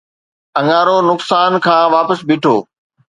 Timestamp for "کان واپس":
1.65-2.19